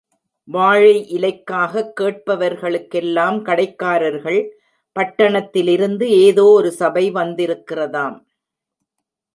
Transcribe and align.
வாழை 0.43 1.07
இலைக்காகக் 1.17 1.91
கேட்பவர்களுக்கெல்லாம், 2.01 3.41
கடைக்காரர்கள், 3.41 4.49
பட்டணத்திலிருந்து 4.99 6.09
ஏதோ 6.09 6.43
ஒரு 6.43 6.71
சபை 6.71 7.11
வந்திருக்கிறதாம். 7.11 8.23